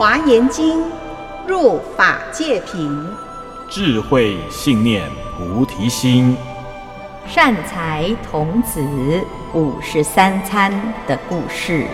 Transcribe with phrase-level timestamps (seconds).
[0.00, 0.82] 华严经，
[1.46, 3.06] 入法界品，
[3.68, 6.34] 智慧信念菩提心，
[7.28, 8.80] 善财童子
[9.52, 10.72] 五十三参
[11.06, 11.86] 的故事。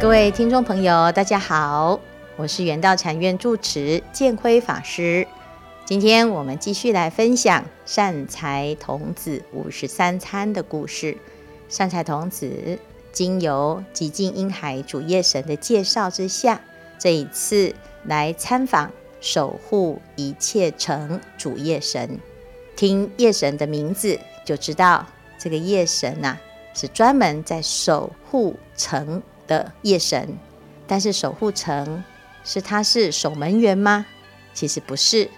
[0.00, 2.00] 各位听众朋友，大家好，
[2.34, 5.24] 我是圆道禅院住持建辉法师。
[5.88, 11.16] 今天我们继续来分享善财童子五十三参的故事。
[11.70, 12.78] 善财童子
[13.10, 16.60] 经由寂静音海主夜神的介绍之下，
[16.98, 17.74] 这一次
[18.04, 18.92] 来参访
[19.22, 22.20] 守护一切城主夜神。
[22.76, 25.06] 听夜神的名字就知道，
[25.38, 26.40] 这个夜神呐、啊、
[26.74, 30.36] 是专门在守护城的夜神。
[30.86, 32.04] 但是守护城
[32.44, 34.04] 是他是守门员吗？
[34.52, 35.30] 其实不是。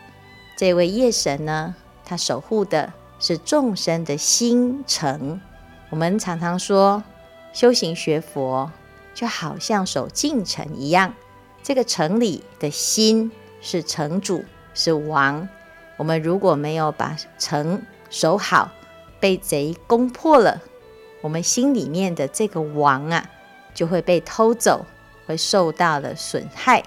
[0.60, 1.74] 这位夜神呢，
[2.04, 5.40] 他守护的是众生的心城。
[5.88, 7.02] 我们常常说，
[7.54, 8.70] 修行学佛
[9.14, 11.14] 就好像守进城一样，
[11.62, 15.48] 这个城里的心是城主，是王。
[15.96, 18.70] 我们如果没有把城守好，
[19.18, 20.60] 被贼攻破了，
[21.22, 23.30] 我们心里面的这个王啊，
[23.72, 24.84] 就会被偷走，
[25.26, 26.84] 会受到了损害。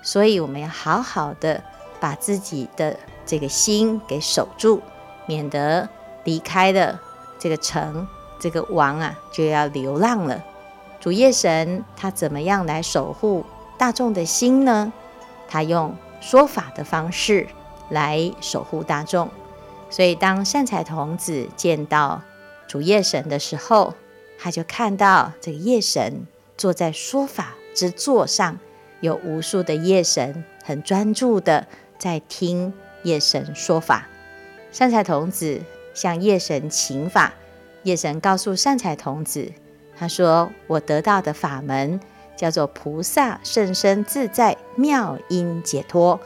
[0.00, 1.62] 所以，我们要好好的
[2.00, 2.98] 把自己的。
[3.30, 4.82] 这个心给守住，
[5.26, 5.88] 免得
[6.24, 7.00] 离开了
[7.38, 8.04] 这个城，
[8.40, 10.42] 这个王啊就要流浪了。
[10.98, 13.46] 主夜神他怎么样来守护
[13.78, 14.92] 大众的心呢？
[15.46, 17.46] 他用说法的方式
[17.88, 19.30] 来守护大众。
[19.90, 22.22] 所以当善财童子见到
[22.66, 23.94] 主夜神的时候，
[24.40, 28.58] 他就看到这个夜神坐在说法之座上，
[28.98, 32.74] 有无数的夜神很专注的在听。
[33.02, 34.08] 夜神说法，
[34.70, 35.60] 善财童子
[35.94, 37.32] 向夜神请法。
[37.82, 39.50] 夜神告诉善财童子
[39.96, 41.98] ：“他说我得到的法门
[42.36, 46.20] 叫做菩萨甚深自在妙音解脱。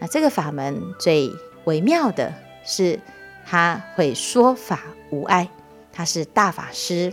[0.00, 1.30] 那这个法门最
[1.64, 2.34] 微妙的
[2.64, 2.98] 是，
[3.46, 4.80] 他会说法
[5.10, 5.48] 无碍，
[5.92, 7.12] 他是大法师。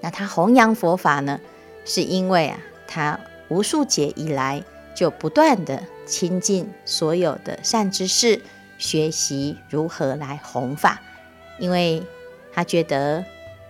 [0.00, 1.40] 那他弘扬佛法呢，
[1.86, 3.18] 是因为啊，他
[3.48, 4.62] 无数劫以来
[4.94, 8.40] 就不断的。”亲近所有的善知识，
[8.78, 11.00] 学习如何来弘法，
[11.58, 12.02] 因为
[12.52, 13.24] 他觉得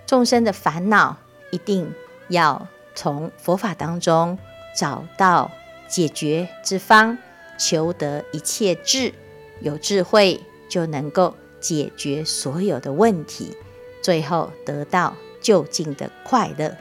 [0.07, 1.17] 众生的烦恼
[1.51, 1.93] 一定
[2.29, 4.39] 要从佛法当中
[4.77, 5.51] 找到
[5.87, 7.17] 解决之方，
[7.59, 9.13] 求得一切智，
[9.61, 13.57] 有智慧就能够解决所有的问题，
[14.03, 16.77] 最后得到究竟的快乐。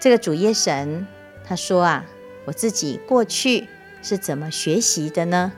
[0.00, 1.06] 这个主夜神
[1.46, 2.04] 他说啊，
[2.46, 3.68] 我自己过去。
[4.02, 5.52] 是怎么学习的呢？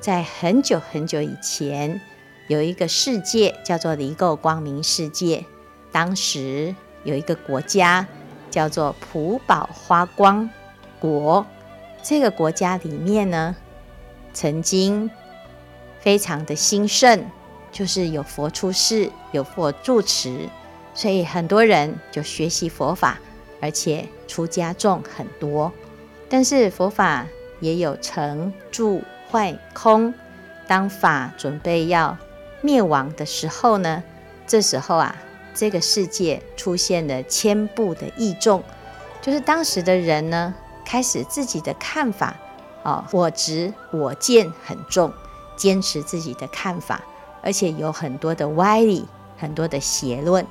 [0.00, 2.00] 在很久很久以前，
[2.48, 5.44] 有一个世界叫做离垢光明世界。
[5.92, 6.74] 当时
[7.04, 8.06] 有一个国家
[8.50, 10.48] 叫做普宝花光
[10.98, 11.44] 国。
[12.02, 13.54] 这个国家里面呢，
[14.32, 15.10] 曾经
[16.00, 17.24] 非常的兴盛，
[17.70, 20.48] 就是有佛出世，有佛住持，
[20.94, 23.18] 所以很多人就学习佛法，
[23.60, 25.70] 而且出家众很多。
[26.28, 27.26] 但是佛法。
[27.60, 30.12] 也有成住坏空，
[30.66, 32.16] 当法准备要
[32.60, 34.02] 灭亡的时候呢，
[34.46, 35.16] 这时候啊，
[35.54, 38.62] 这个世界出现了千部的异众，
[39.22, 40.54] 就是当时的人呢，
[40.84, 42.34] 开始自己的看法
[42.82, 45.12] 啊，我执我见很重，
[45.56, 47.02] 坚持自己的看法，
[47.42, 49.06] 而且有很多的歪理，
[49.36, 50.46] 很多的邪论。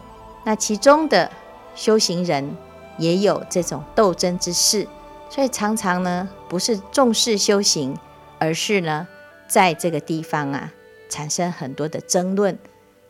[0.46, 1.30] 那其中的
[1.76, 2.56] 修行人
[2.97, 4.88] 也有这种斗争之势。
[5.29, 7.95] 所以常常呢，不是重视修行，
[8.40, 9.07] 而是呢，
[9.47, 10.73] 在这个地方啊，
[11.07, 12.57] 产生很多的争论。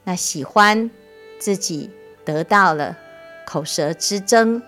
[0.03, 0.91] 那喜欢
[1.39, 1.89] 自己
[2.25, 2.97] 得到了
[3.45, 4.61] 口舌之争，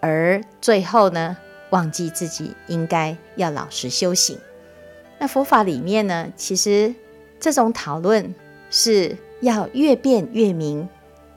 [0.00, 1.36] 而最后呢，
[1.70, 4.38] 忘记自己应该要老实修行。
[5.18, 6.94] 那佛法里面呢，其实
[7.38, 8.34] 这种讨论
[8.68, 10.88] 是要越辩越明，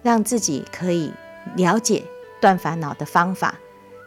[0.01, 1.13] 让自己可以
[1.55, 2.03] 了解
[2.41, 3.59] 断烦恼的方法。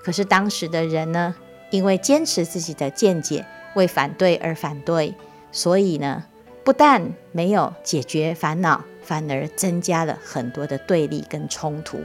[0.03, 1.35] 可是当时的人呢，
[1.73, 5.15] 因为坚持自己的见解，为反对而反对，
[5.51, 6.25] 所以呢，
[6.63, 11.99] 不但没有解决烦恼，反而增加了很多的对立跟冲突。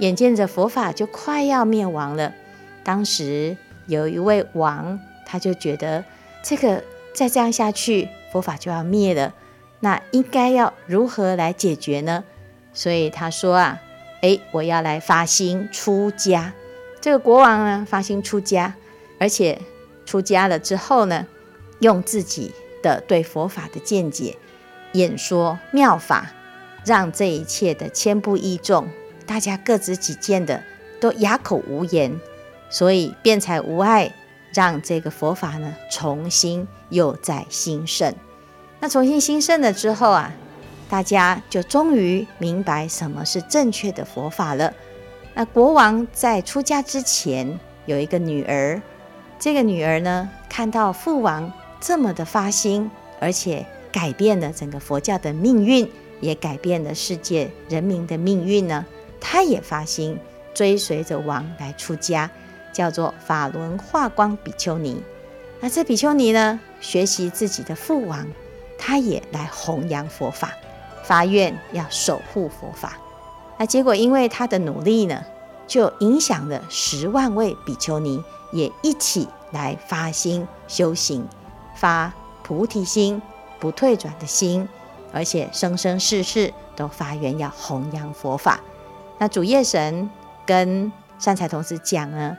[0.00, 2.34] 眼见着佛法就快要灭亡了，
[2.84, 3.56] 当时
[3.86, 6.04] 有一位王，他就觉得
[6.42, 9.32] 这个再这样下去，佛法就要灭了。
[9.80, 12.22] 那应该要如何来解决呢？
[12.74, 13.80] 所以他说啊，
[14.20, 16.52] 哎，我要来发心出家。
[17.00, 18.74] 这个国王呢，发心出家。
[19.20, 19.60] 而且
[20.06, 21.26] 出家了之后呢，
[21.80, 22.52] 用自己
[22.82, 24.36] 的对佛法的见解
[24.94, 26.32] 演说妙法，
[26.86, 28.88] 让这一切的千不异众
[29.26, 30.64] 大家各执己见的，
[30.98, 32.18] 都哑口无言，
[32.70, 34.12] 所以辩才无碍，
[34.54, 38.14] 让这个佛法呢重新又再兴盛。
[38.80, 40.32] 那重新兴盛了之后啊，
[40.88, 44.72] 大家就终于明白什么是正确的佛法了。
[45.34, 48.80] 那国王在出家之前有一个女儿，
[49.40, 51.50] 这个女儿呢看到父王
[51.80, 55.90] 这么的发心，而且改变了整个佛教的命运，
[56.20, 58.84] 也改变了世界人民的命运呢，
[59.18, 60.18] 她也发心
[60.52, 62.30] 追随着王来出家，
[62.70, 65.02] 叫做法轮化光比丘尼。
[65.60, 68.26] 那这比丘尼呢，学习自己的父王。
[68.82, 70.54] 他也来弘扬佛法，
[71.02, 72.96] 发愿要守护佛法。
[73.58, 75.22] 那结果因为他的努力呢，
[75.70, 81.28] 就影响了十万位比丘尼，也一起来发心修行，
[81.76, 82.12] 发
[82.42, 83.22] 菩提心、
[83.60, 84.68] 不退转的心，
[85.12, 88.58] 而且生生世世都发愿要弘扬佛法。
[89.18, 90.10] 那主业神
[90.44, 90.90] 跟
[91.20, 92.36] 善财童子讲呢，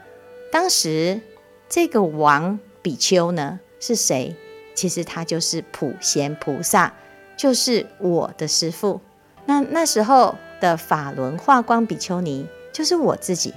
[0.51, 1.22] 当时
[1.69, 4.36] 这个王比丘呢是谁？
[4.75, 6.94] 其实他就是普贤菩萨，
[7.38, 9.00] 就是我的师父。
[9.45, 13.53] 那那时候的法轮化光比丘尼，就是我自己。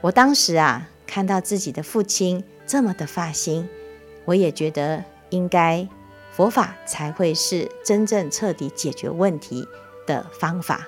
[0.00, 3.68] 我当时啊，看到自己的父亲这么的发心，
[4.24, 5.86] 我也觉得应该
[6.32, 9.66] 佛法才会是真正彻底解决问题
[10.06, 10.86] 的方法。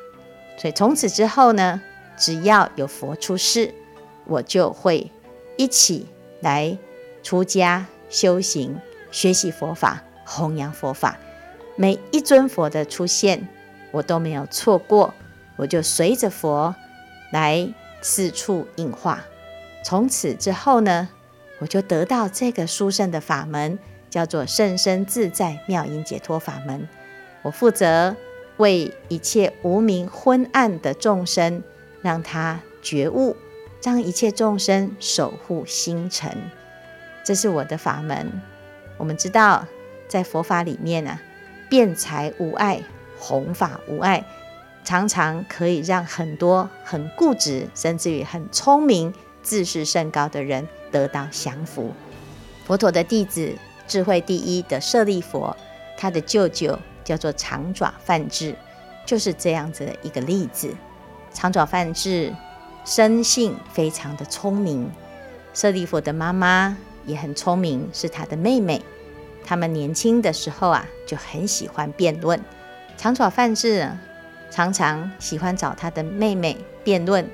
[0.58, 1.82] 所以从此之后呢，
[2.16, 3.74] 只要有佛出世，
[4.26, 5.10] 我就会
[5.56, 6.06] 一起
[6.40, 6.78] 来
[7.22, 8.78] 出家修行。
[9.10, 11.18] 学习佛法，弘扬佛法，
[11.76, 13.46] 每一尊佛的出现，
[13.90, 15.12] 我都没有错过。
[15.56, 16.74] 我就随着佛
[17.32, 17.68] 来
[18.00, 19.24] 四处应化。
[19.84, 21.08] 从此之后呢，
[21.58, 23.76] 我就得到这个殊胜的法门，
[24.08, 26.88] 叫做甚深自在妙音解脱法门。
[27.42, 28.14] 我负责
[28.58, 31.64] 为一切无明昏暗的众生，
[32.00, 33.36] 让他觉悟，
[33.82, 36.36] 让一切众生守护星辰。
[37.24, 38.40] 这是我的法门。
[38.98, 39.66] 我们知道，
[40.06, 41.18] 在佛法里面呢，
[41.68, 42.82] 辩才无碍，
[43.18, 44.24] 弘法无碍，
[44.84, 51.92] 常常可以让很多很固执，甚至于很聪明、自视甚高的人得到降服。
[52.64, 53.56] 佛陀的弟子，
[53.86, 55.56] 智慧第一的舍利佛，
[55.96, 58.54] 他的舅舅叫做长爪梵志，
[59.06, 60.74] 就是这样子的一个例子。
[61.32, 62.34] 长爪梵志
[62.84, 64.90] 生性非常的聪明，
[65.54, 66.76] 舍利佛的妈妈
[67.06, 68.82] 也很聪明，是他的妹妹。
[69.44, 72.40] 他们年轻的时候啊，就很喜欢辩论。
[72.96, 73.90] 长爪梵志
[74.54, 77.26] 常常喜欢找他的妹妹辩论，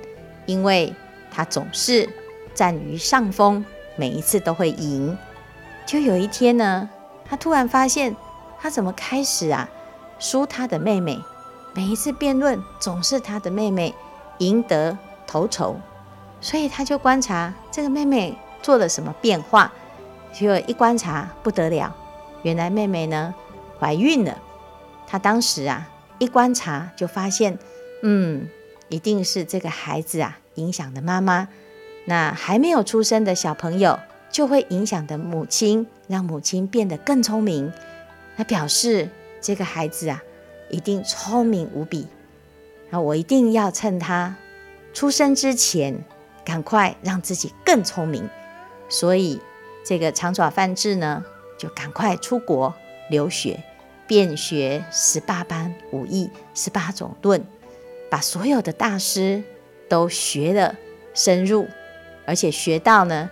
[0.47, 0.95] 因为
[1.33, 2.09] 他总是
[2.55, 3.65] 占于上风，
[3.97, 5.19] 每一次都会赢。
[5.85, 6.89] 就有一天呢，
[7.29, 8.15] 他突然发现，
[8.61, 9.69] 他怎么开始啊
[10.21, 11.21] 输他的妹妹？
[11.75, 13.93] 每一次辩论总是他的妹妹
[14.39, 15.77] 赢得头筹，
[16.41, 19.73] 所以他就观察这个妹妹做了什么变化。
[20.33, 21.93] 结果一观察不得了，
[22.43, 23.35] 原来妹妹呢
[23.81, 24.39] 怀孕了。
[25.07, 25.89] 他当时啊
[26.19, 27.59] 一观察就发现，
[28.03, 28.49] 嗯，
[28.89, 31.49] 一定是这个孩子啊影响的妈妈。
[32.07, 33.99] 那还没有出生的小朋友
[34.31, 37.73] 就会影响的母亲，让母亲变得更聪明。
[38.37, 39.09] 那表示
[39.41, 40.23] 这个孩子啊
[40.71, 42.07] 一定聪明无比。
[42.91, 44.37] 那我一定要趁他
[44.95, 46.05] 出生之前，
[46.45, 48.29] 赶快让自己更聪明。
[48.89, 49.41] 所以。
[49.85, 51.25] 这个长爪范志呢，
[51.57, 52.75] 就赶快出国
[53.09, 53.65] 留学，
[54.09, 57.45] 遍学十八般武艺、十八种论，
[58.11, 59.45] 把所有的大师
[59.89, 60.75] 都学了
[61.15, 61.69] 深入，
[62.27, 63.31] 而且学到呢，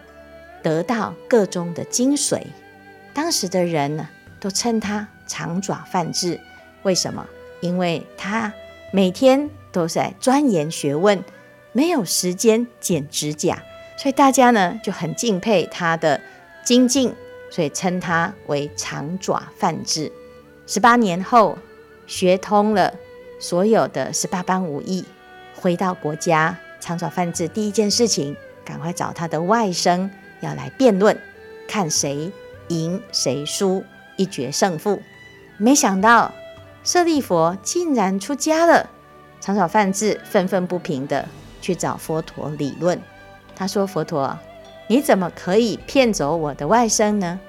[0.62, 2.42] 得到各中的精髓。
[3.12, 6.38] 当时的人呢，都称他长爪梵志。
[6.84, 7.26] 为什么？
[7.60, 8.52] 因为他
[8.92, 11.24] 每天都在钻研学问，
[11.72, 13.62] 没有时间剪指甲，
[13.96, 16.20] 所以大家呢就很敬佩他的。
[16.64, 17.14] 精进，
[17.48, 20.10] 所以称他为长爪梵志。
[20.66, 21.58] 十八年后，
[22.06, 22.92] 学通了
[23.38, 25.04] 所有的十八般武艺，
[25.54, 31.16] 回到国家，长爪梵志第一件事情，赶快找他的外甥要来辩论，
[31.68, 32.32] 看谁
[32.68, 33.84] 赢谁输，
[34.16, 35.00] 一决胜负。
[35.56, 36.32] 没想到
[36.82, 38.90] 舍利弗竟然出家了，
[39.40, 41.28] 长爪梵志愤愤不平地
[41.60, 43.00] 去找佛陀理论。
[43.54, 44.36] 他说：“佛陀。”
[44.88, 47.40] 你怎么可以骗走我的外甥呢？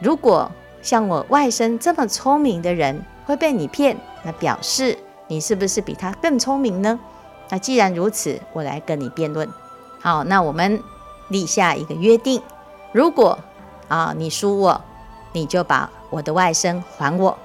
[0.00, 0.50] 如果
[0.82, 6.98] 像我外甥这么聪明的人会被你骗，那表示你是不是比他更聪明呢？
[7.50, 9.48] 那既然如此，我来跟你辩论。
[10.00, 10.82] 好，那我们
[11.28, 12.42] 立下一个约定：
[12.92, 13.38] 如果
[13.88, 14.80] 啊你输我，
[15.32, 17.36] 你就把我的外甥还我；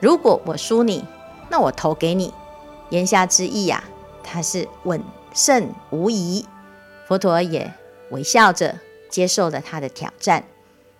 [0.00, 1.04] 如果我输你，
[1.48, 2.32] 那我投给你。
[2.90, 3.82] 言下之意呀，
[4.22, 5.02] 他是稳
[5.34, 6.46] 胜无疑。
[7.08, 7.72] 佛陀也
[8.10, 8.76] 微笑着
[9.10, 10.44] 接受了他的挑战。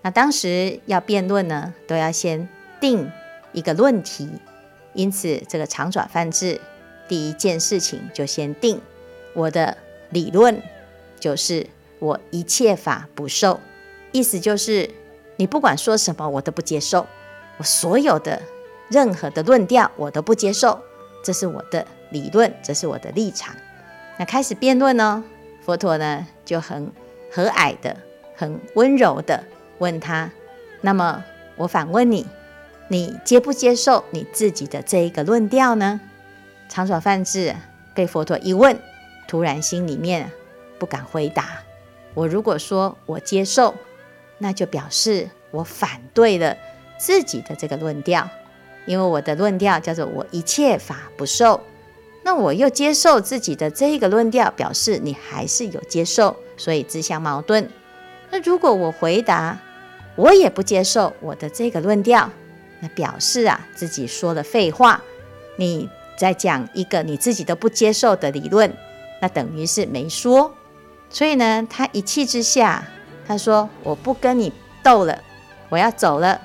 [0.07, 2.49] 那当时要辩论呢，都要先
[2.79, 3.11] 定
[3.51, 4.31] 一个论题，
[4.93, 6.61] 因此这个长爪梵志
[7.09, 8.81] 第一件事情就先定
[9.35, 9.77] 我的
[10.11, 10.63] 理论，
[11.19, 11.67] 就是
[11.99, 13.59] 我一切法不受，
[14.13, 14.89] 意思就是
[15.39, 17.05] 你不管说什么，我都不接受，
[17.57, 18.41] 我所有的
[18.89, 20.81] 任何的论调我都不接受，
[21.25, 23.57] 这是我的理论，这是我的立场。
[24.19, 25.25] 那开始辩论呢，
[25.65, 26.93] 佛陀呢就很
[27.33, 27.97] 和蔼的、
[28.37, 29.43] 很温柔的
[29.79, 30.31] 问他
[30.83, 31.25] ：“那么
[31.57, 32.27] 我反问你，
[32.89, 36.01] 你接不接受你自己的这一个论调呢？”
[36.69, 37.55] 长爪梵志
[37.95, 38.79] 被佛陀一问，
[39.29, 40.31] 突然心里面
[40.79, 41.63] 不敢回答。
[42.15, 43.75] 我如果说我接受，
[44.39, 46.57] 那就表示我反对了
[46.99, 48.29] 自己的这个论调，
[48.87, 51.61] 因为我的论调叫做“我一切法不受”。
[52.25, 57.71] 那我又接受自己的这一个论调，表示你还是有接受，所以自相矛盾。
[58.31, 59.57] 那如果我回答
[60.17, 62.31] 我也不接受我的这个论调，
[62.81, 65.01] 那表示啊自己说了废话。
[65.57, 68.73] 你在讲一个你自己都不接受的理论，
[69.21, 70.53] 那等于是没说。
[71.09, 72.87] 所以呢，他一气之下，
[73.27, 75.23] 他说我不跟你斗了，
[75.69, 76.41] 我要走了。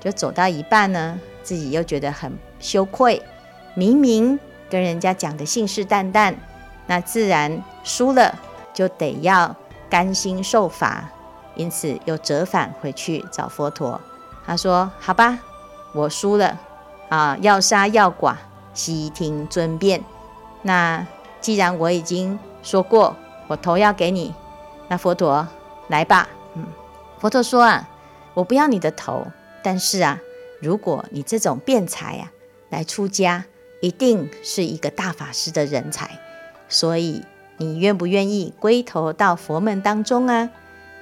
[0.00, 3.22] 就走到一半呢，自己又觉得很羞愧，
[3.74, 4.38] 明明。
[4.68, 6.34] 跟人家讲的信誓旦旦，
[6.86, 8.34] 那自然输了
[8.72, 9.54] 就得要
[9.90, 11.06] 甘心受罚，
[11.54, 14.00] 因此又折返回去找佛陀。
[14.46, 15.38] 他说：“好吧，
[15.92, 16.58] 我输了
[17.08, 18.36] 啊，要杀要剐，
[18.74, 20.02] 悉听尊便。
[20.62, 21.06] 那
[21.40, 23.16] 既然我已经说过，
[23.46, 24.34] 我头要给你，
[24.88, 25.46] 那佛陀
[25.88, 26.28] 来吧。
[26.54, 26.66] 嗯，
[27.18, 27.88] 佛陀说啊，
[28.34, 29.26] 我不要你的头，
[29.62, 30.18] 但是啊，
[30.60, 32.32] 如果你这种辩才啊
[32.70, 33.44] 来出家。”
[33.82, 36.08] 一定是一个大法师的人才，
[36.68, 37.24] 所以
[37.56, 40.50] 你愿不愿意归投到佛门当中啊？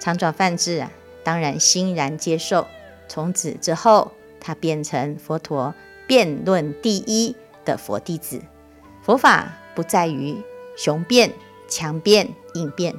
[0.01, 0.91] 常转梵志啊，
[1.23, 2.67] 当然欣然接受。
[3.07, 5.73] 从此之后，他变成佛陀
[6.09, 8.41] 辩论第一的佛弟子。
[9.03, 10.37] 佛法不在于
[10.77, 11.31] 雄辩、
[11.69, 12.95] 强辩、硬辩，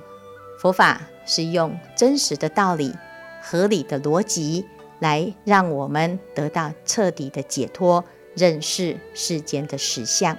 [0.60, 2.96] 佛法是用真实的道理、
[3.42, 4.66] 合理的逻辑
[5.00, 8.06] 来让我们得到彻底的解脱。
[8.34, 10.38] 认识世间的实相，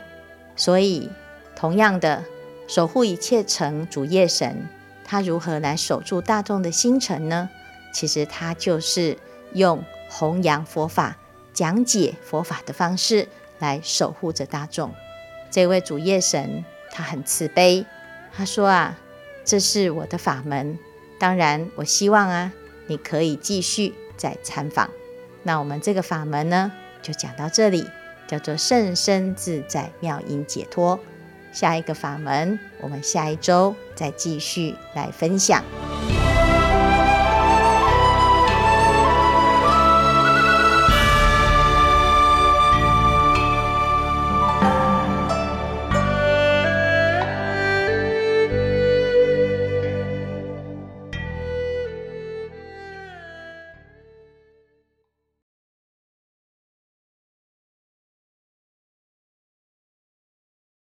[0.57, 1.11] 所以
[1.55, 2.25] 同样的
[2.67, 4.67] 守护一切尘主业神，
[5.13, 7.51] 他如何来守住大众的心诚呢？
[7.93, 9.19] 其实他就是
[9.53, 11.19] 用弘扬佛法、
[11.53, 13.29] 讲解佛法的方式
[13.59, 14.95] 来守护着大众。
[15.51, 17.85] 这位主业神他很慈悲，
[18.33, 18.99] 他说啊，
[19.45, 20.79] 这是我的法门，
[21.19, 22.51] 当然我希望啊，
[22.87, 24.89] 你可以继续再参访。
[25.43, 27.87] 那我们这个法门呢，就讲到这里，
[28.27, 30.99] 叫做甚深自在妙音解脱。
[31.53, 35.63] 下一个法门，我们下一周再继续来分享。